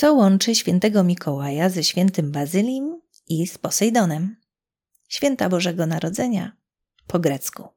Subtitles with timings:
[0.00, 4.36] Co łączy świętego Mikołaja ze świętym Bazylim i z Posejdonem?
[5.08, 6.56] Święta Bożego Narodzenia
[7.06, 7.68] po grecku.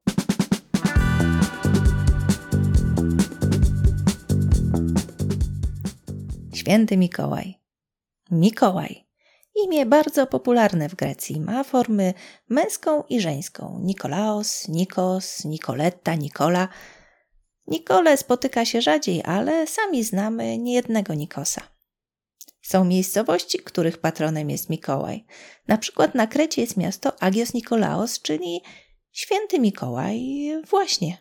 [6.53, 7.59] Święty Mikołaj.
[8.31, 9.07] Mikołaj.
[9.65, 11.39] Imię bardzo popularne w Grecji.
[11.39, 12.13] Ma formy
[12.49, 13.79] męską i żeńską.
[13.81, 16.67] Nikolaos, Nikos, Nikoletta, Nikola.
[17.67, 21.72] Nikole spotyka się rzadziej, ale sami znamy niejednego Nikosa.
[22.63, 25.25] Są miejscowości, których patronem jest Mikołaj.
[25.67, 28.61] Na przykład na Krecie jest miasto Agios Nikolaos, czyli
[29.11, 30.21] święty Mikołaj
[30.69, 31.17] właśnie.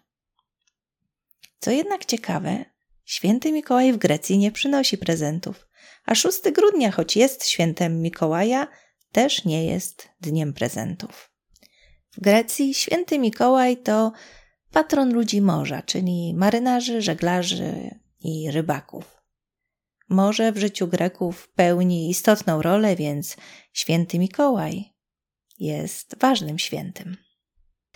[1.58, 2.64] Co jednak ciekawe,
[3.04, 5.68] święty Mikołaj w Grecji nie przynosi prezentów,
[6.06, 8.68] a 6 grudnia, choć jest świętem Mikołaja,
[9.12, 11.30] też nie jest dniem prezentów.
[12.16, 14.12] W Grecji święty Mikołaj to
[14.72, 19.21] patron ludzi morza, czyli marynarzy, żeglarzy i rybaków.
[20.12, 23.36] Morze w życiu Greków pełni istotną rolę, więc
[23.72, 24.92] święty Mikołaj
[25.58, 27.16] jest ważnym świętym.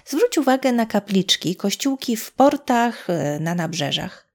[0.06, 4.28] Zwróć uwagę na kapliczki, kościółki w portach, e, na nabrzeżach.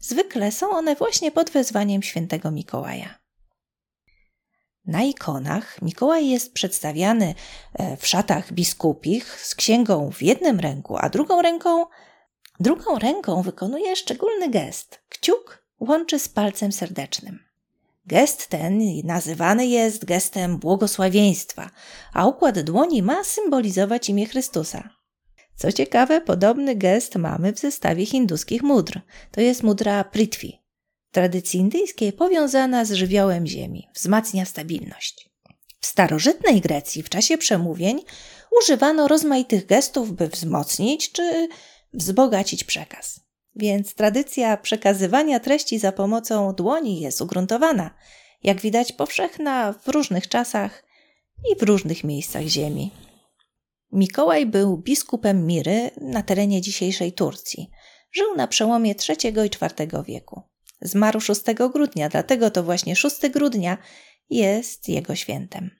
[0.00, 3.18] Zwykle są one właśnie pod wezwaniem świętego Mikołaja.
[4.86, 7.34] Na ikonach Mikołaj jest przedstawiany
[7.74, 11.86] e, w szatach biskupich z księgą w jednym ręku, a drugą ręką,
[12.60, 15.00] drugą ręką wykonuje szczególny gest.
[15.08, 17.38] Kciuk łączy z palcem serdecznym.
[18.06, 21.70] Gest ten nazywany jest gestem błogosławieństwa,
[22.12, 24.90] a układ dłoni ma symbolizować imię Chrystusa.
[25.56, 29.00] Co ciekawe, podobny gest mamy w zestawie hinduskich mudr.
[29.30, 30.62] To jest mudra Prithvi.
[31.10, 35.30] Tradycji indyjskiej powiązana z żywiołem ziemi, wzmacnia stabilność.
[35.80, 38.00] W starożytnej Grecji w czasie przemówień
[38.62, 41.48] używano rozmaitych gestów, by wzmocnić czy
[41.92, 43.27] wzbogacić przekaz.
[43.58, 47.90] Więc tradycja przekazywania treści za pomocą dłoni jest ugruntowana,
[48.42, 50.84] jak widać powszechna w różnych czasach
[51.52, 52.90] i w różnych miejscach ziemi.
[53.92, 57.70] Mikołaj był biskupem Miry na terenie dzisiejszej Turcji.
[58.12, 60.42] Żył na przełomie III i IV wieku.
[60.80, 63.78] Zmarł 6 grudnia, dlatego to właśnie 6 grudnia
[64.30, 65.77] jest jego świętem.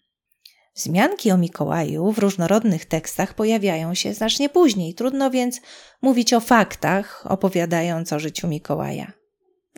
[0.79, 5.61] Wzmianki o Mikołaju w różnorodnych tekstach pojawiają się znacznie później, trudno więc
[6.03, 9.13] mówić o faktach, opowiadając o życiu Mikołaja.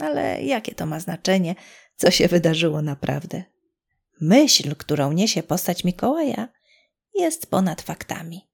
[0.00, 1.54] Ale jakie to ma znaczenie,
[1.96, 3.42] co się wydarzyło naprawdę?
[4.20, 6.48] Myśl, którą niesie postać Mikołaja,
[7.14, 8.48] jest ponad faktami.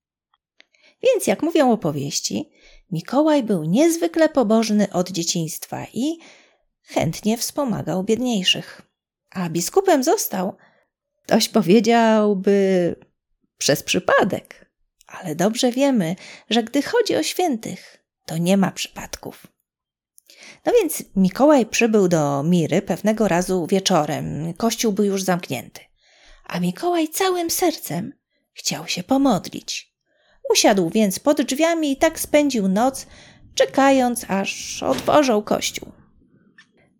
[1.02, 2.50] Więc, jak mówią opowieści,
[2.90, 6.18] Mikołaj był niezwykle pobożny od dzieciństwa i
[6.82, 8.82] chętnie wspomagał biedniejszych.
[9.30, 10.56] A biskupem został,
[11.26, 12.94] ktoś powiedziałby,
[13.58, 14.70] przez przypadek.
[15.06, 16.16] Ale dobrze wiemy,
[16.50, 19.46] że gdy chodzi o świętych, to nie ma przypadków.
[20.66, 24.54] No więc Mikołaj przybył do Miry pewnego razu wieczorem.
[24.54, 25.80] Kościół był już zamknięty.
[26.44, 28.12] A Mikołaj całym sercem
[28.56, 29.96] Chciał się pomodlić.
[30.50, 33.06] Usiadł więc pod drzwiami i tak spędził noc,
[33.54, 35.92] czekając, aż otworzą kościół.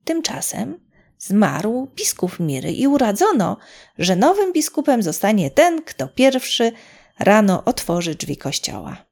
[0.05, 0.86] Tymczasem
[1.19, 3.57] zmarł biskup Miry i uradzono,
[3.99, 6.73] że nowym biskupem zostanie ten, kto pierwszy
[7.19, 9.07] rano otworzy drzwi kościoła.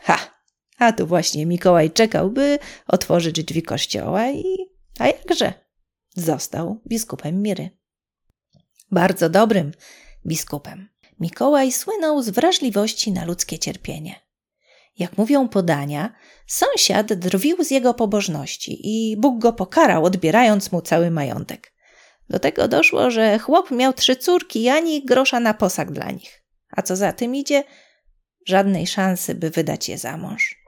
[0.00, 0.18] Ha!
[0.78, 4.44] A tu właśnie Mikołaj czekał, by otworzyć drzwi kościoła i...
[4.98, 5.52] A jakże?
[6.14, 7.70] Został biskupem Miry.
[8.90, 9.72] Bardzo dobrym
[10.26, 10.88] biskupem.
[11.20, 14.25] Mikołaj słynął z wrażliwości na ludzkie cierpienie.
[14.98, 16.12] Jak mówią podania,
[16.46, 21.72] sąsiad drwił z jego pobożności i Bóg go pokarał, odbierając mu cały majątek.
[22.28, 26.42] Do tego doszło, że chłop miał trzy córki, ani grosza na posag dla nich.
[26.70, 27.64] A co za tym idzie,
[28.46, 30.66] żadnej szansy, by wydać je za mąż.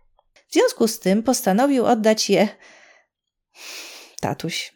[0.49, 2.49] W związku z tym postanowił oddać je,
[4.21, 4.73] tatuś,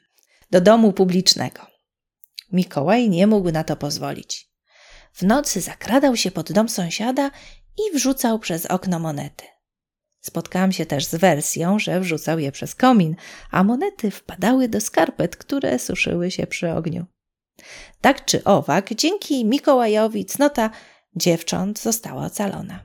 [0.50, 1.66] do domu publicznego.
[2.52, 4.52] Mikołaj nie mógł na to pozwolić.
[5.12, 7.30] W nocy zakradał się pod dom sąsiada
[7.78, 9.44] i wrzucał przez okno monety.
[10.20, 13.16] Spotkałam się też z wersją, że wrzucał je przez komin,
[13.50, 17.06] a monety wpadały do skarpet, które suszyły się przy ogniu.
[18.00, 20.70] Tak czy owak, dzięki Mikołajowi cnota
[21.16, 22.80] dziewcząt została ocalona.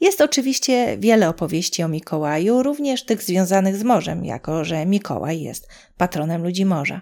[0.00, 5.68] Jest oczywiście wiele opowieści o Mikołaju, również tych związanych z morzem, jako że Mikołaj jest
[5.96, 7.00] patronem ludzi morza.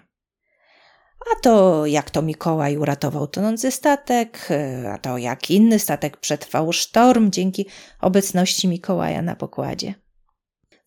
[1.31, 4.49] A to jak to Mikołaj uratował tonący statek,
[4.93, 7.65] a to jak inny statek przetrwał sztorm dzięki
[8.01, 9.93] obecności Mikołaja na pokładzie.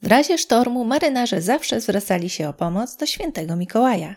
[0.02, 4.16] W razie sztormu marynarze zawsze zwracali się o pomoc do świętego Mikołaja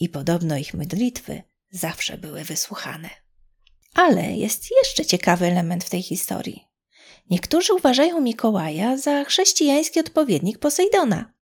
[0.00, 3.10] i podobno ich modlitwy zawsze były wysłuchane.
[3.94, 6.68] Ale jest jeszcze ciekawy element w tej historii.
[7.30, 11.32] Niektórzy uważają Mikołaja za chrześcijański odpowiednik Posejdona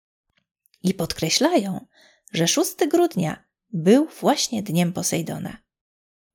[0.83, 1.87] i podkreślają,
[2.33, 5.57] że 6 grudnia był właśnie dniem Posejdona.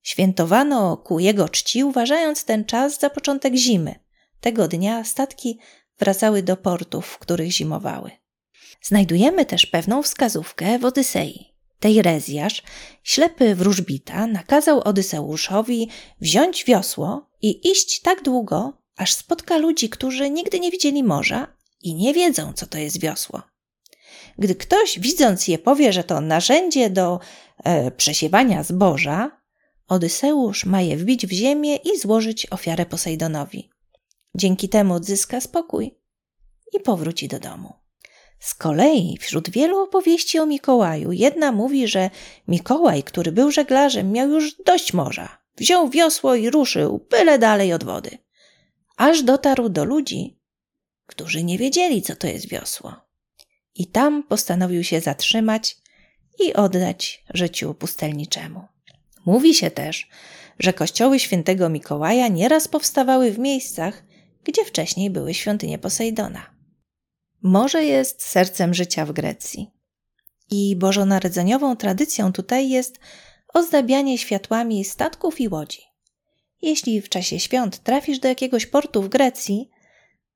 [0.03, 3.95] Świętowano ku jego czci, uważając ten czas za początek zimy.
[4.41, 5.59] Tego dnia statki
[5.99, 8.11] wracały do portów, w których zimowały.
[8.81, 11.53] Znajdujemy też pewną wskazówkę w Odysei.
[11.79, 12.63] Tejrezjasz,
[13.03, 15.89] ślepy wróżbita, nakazał Odyseuszowi
[16.21, 21.47] wziąć wiosło i iść tak długo, aż spotka ludzi, którzy nigdy nie widzieli morza
[21.81, 23.41] i nie wiedzą, co to jest wiosło.
[24.37, 27.19] Gdy ktoś, widząc je, powie, że to narzędzie do
[27.63, 29.37] e, przesiewania zboża,
[29.87, 33.69] Odyseusz ma je wbić w ziemię i złożyć ofiarę Posejdonowi.
[34.35, 35.97] Dzięki temu odzyska spokój
[36.73, 37.73] i powróci do domu.
[38.39, 42.09] Z kolei wśród wielu opowieści o Mikołaju jedna mówi, że
[42.47, 45.37] Mikołaj, który był żeglarzem, miał już dość morza.
[45.57, 48.17] Wziął wiosło i ruszył byle dalej od wody.
[48.97, 50.39] Aż dotarł do ludzi,
[51.05, 53.06] którzy nie wiedzieli, co to jest wiosło.
[53.77, 55.77] I tam postanowił się zatrzymać
[56.39, 58.65] i oddać życiu pustelniczemu.
[59.25, 60.09] Mówi się też,
[60.59, 64.03] że kościoły świętego Mikołaja nieraz powstawały w miejscach,
[64.44, 66.50] gdzie wcześniej były świątynie Posejdona.
[67.41, 69.71] Morze jest sercem życia w Grecji.
[70.51, 73.00] I bożonarodzeniową tradycją tutaj jest
[73.53, 75.81] ozdabianie światłami statków i łodzi.
[76.62, 79.69] Jeśli w czasie świąt trafisz do jakiegoś portu w Grecji,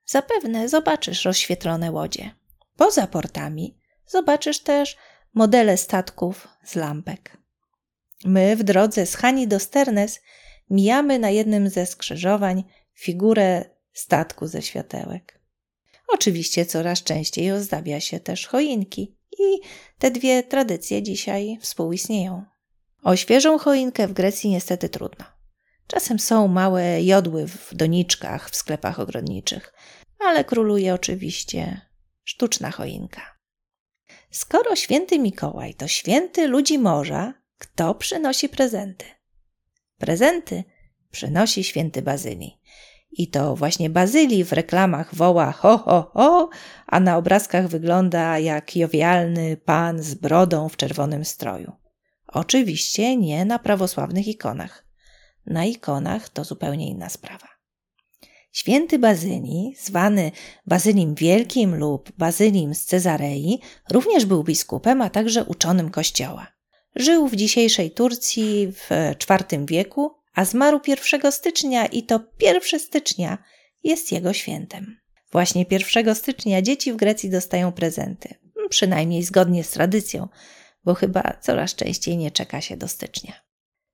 [0.05, 2.40] zapewne zobaczysz rozświetlone łodzie.
[2.75, 3.77] Poza portami
[4.07, 4.97] zobaczysz też
[5.33, 7.37] modele statków z lampek.
[8.25, 10.19] My w drodze z Hani do Sternes
[10.69, 12.63] mijamy na jednym ze skrzyżowań
[12.93, 15.39] figurę statku ze światełek.
[16.07, 19.59] Oczywiście coraz częściej ozdabia się też choinki i
[19.99, 22.45] te dwie tradycje dzisiaj współistnieją.
[23.03, 25.25] O świeżą choinkę w Grecji niestety trudno.
[25.87, 29.73] Czasem są małe jodły w doniczkach w sklepach ogrodniczych,
[30.19, 31.81] ale króluje oczywiście
[32.23, 33.21] sztuczna choinka.
[34.31, 39.05] Skoro święty Mikołaj to święty ludzi morza, kto przynosi prezenty?
[39.97, 40.63] Prezenty
[41.11, 42.61] przynosi święty Bazylii.
[43.11, 46.49] I to właśnie Bazylii w reklamach woła ho, ho, ho,
[46.87, 51.71] a na obrazkach wygląda jak jowialny pan z brodą w czerwonym stroju.
[52.27, 54.85] Oczywiście nie na prawosławnych ikonach.
[55.45, 57.47] Na ikonach to zupełnie inna sprawa.
[58.51, 60.31] Święty Bazylii, zwany
[60.65, 63.59] Bazylim Wielkim lub Bazylim z Cezarei,
[63.89, 66.47] również był biskupem, a także uczonym kościoła.
[66.95, 68.89] Żył w dzisiejszej Turcji w
[69.29, 73.37] IV wieku, a zmarł 1 stycznia i to 1 stycznia
[73.83, 74.97] jest jego świętem.
[75.31, 78.35] Właśnie 1 stycznia dzieci w Grecji dostają prezenty,
[78.69, 80.27] przynajmniej zgodnie z tradycją,
[80.85, 83.33] bo chyba coraz częściej nie czeka się do stycznia.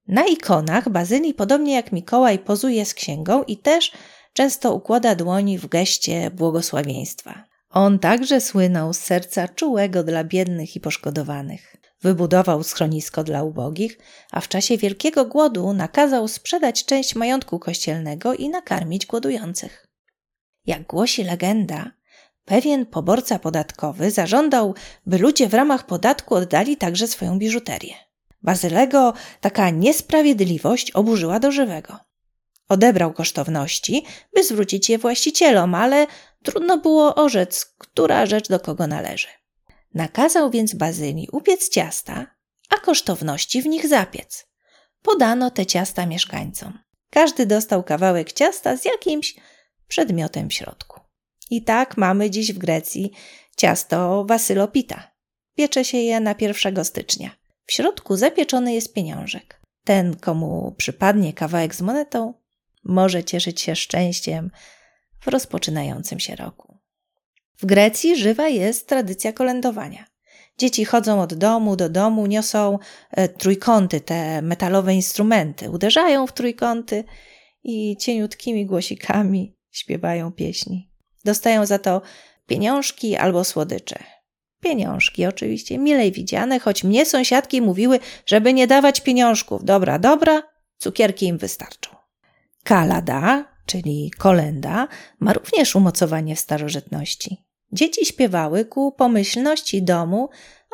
[0.07, 3.92] Na ikonach Bazylii, podobnie jak Mikołaj, pozuje z księgą i też
[4.38, 7.44] często układa dłoni w geście błogosławieństwa.
[7.69, 11.75] On także słynął z serca czułego dla biednych i poszkodowanych.
[12.01, 13.98] Wybudował schronisko dla ubogich,
[14.31, 19.88] a w czasie wielkiego głodu nakazał sprzedać część majątku kościelnego i nakarmić głodujących.
[20.66, 21.92] Jak głosi legenda,
[22.45, 24.75] pewien poborca podatkowy zażądał,
[25.06, 27.94] by ludzie w ramach podatku oddali także swoją biżuterię.
[28.42, 32.06] Bazylego taka niesprawiedliwość oburzyła do żywego.
[32.69, 34.06] Odebrał kosztowności,
[34.36, 36.08] by zwrócić je właścicielom, ale
[36.44, 39.28] trudno było orzec, która rzecz do kogo należy.
[39.94, 42.28] Nakazał więc Bazylii upiec ciasta,
[42.69, 44.48] a kosztowności w nich zapiec.
[45.02, 46.80] Podano te ciasta mieszkańcom.
[47.09, 49.36] Każdy dostał kawałek ciasta z jakimś
[49.88, 51.00] przedmiotem w środku.
[51.50, 53.12] I tak mamy dziś w Grecji
[53.57, 55.12] ciasto wasylopita.
[55.56, 57.31] Piecze się je na 1 stycznia.
[57.66, 59.62] W środku zapieczony jest pieniążek.
[59.83, 62.33] Ten, komu przypadnie kawałek z monetą,
[62.84, 64.52] może cieszyć się szczęściem
[65.22, 66.78] w rozpoczynającym się roku.
[67.57, 70.06] W Grecji żywa jest tradycja kolędowania.
[70.57, 72.80] Dzieci chodzą od domu do domu, niosą
[73.12, 77.04] e, trójkąty, te metalowe instrumenty, uderzają w trójkąty
[77.64, 80.92] i cieniutkimi głosikami śpiewają pieśni.
[81.26, 82.02] Dostają za to
[82.48, 84.04] pieniążki albo słodycze.
[84.62, 89.64] Pieniążki oczywiście milej widziane, choć mnie sąsiadki mówiły, żeby nie dawać pieniążków.
[89.64, 90.44] Dobra, dobra,
[90.78, 91.96] cukierki im wystarczą.
[92.68, 94.88] Kalada, czyli kolenda,
[95.19, 97.38] ma również umocowanie w starożytności.
[97.71, 100.30] Dzieci śpiewały ku pomyślności domu,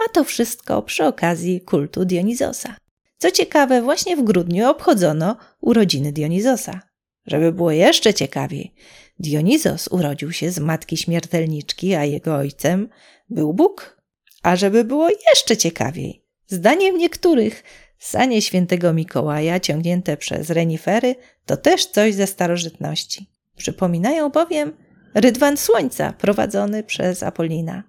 [0.05, 2.75] a to wszystko przy okazji kultu Dionizosa.
[3.17, 6.81] Co ciekawe, właśnie w grudniu obchodzono urodziny Dionizosa.
[7.25, 8.73] Żeby było jeszcze ciekawiej,
[9.19, 12.89] Dionizos urodził się z matki śmiertelniczki, a jego ojcem
[13.29, 14.01] był Bóg.
[14.43, 17.63] A żeby było jeszcze ciekawiej, zdaniem niektórych,
[17.99, 23.29] sanie świętego Mikołaja ciągnięte przez renifery to też coś ze starożytności.
[23.57, 24.77] Przypominają bowiem
[25.13, 27.83] rydwan słońca prowadzony przez Apollina.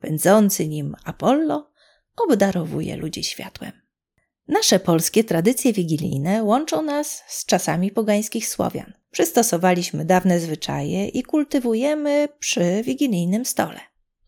[0.00, 1.70] Pędzący nim Apollo
[2.16, 3.72] obdarowuje ludzi światłem.
[4.48, 8.92] Nasze polskie tradycje wigilijne łączą nas z czasami pogańskich Słowian.
[9.10, 13.80] Przystosowaliśmy dawne zwyczaje i kultywujemy przy wigilijnym stole.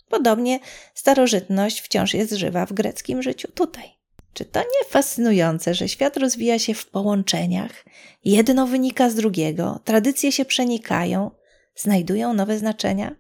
[0.09, 0.61] Podobnie
[0.95, 4.02] starożytność wciąż jest żywa w greckim życiu tutaj.
[4.35, 7.85] Czy to nie fascynujące, że świat rozwija się w połączeniach,
[8.25, 11.31] jedno wynika z drugiego, tradycje się przenikają,
[11.77, 13.17] znajdują nowe znaczenia?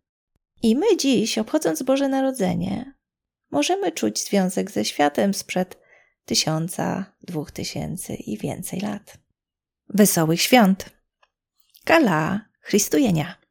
[0.62, 2.94] I my dziś, obchodząc Boże Narodzenie,
[3.50, 5.78] możemy czuć związek ze światem sprzed
[6.24, 9.18] tysiąca, dwóch tysięcy i więcej lat.
[9.88, 10.90] Wesołych świąt!
[11.84, 13.41] Kala Chrystujenia!